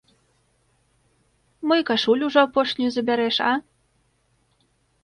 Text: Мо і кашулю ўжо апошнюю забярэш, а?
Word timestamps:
Мо 1.67 1.73
і 1.81 1.87
кашулю 1.91 2.23
ўжо 2.31 2.39
апошнюю 2.47 2.91
забярэш, 2.97 3.37
а? 3.53 4.67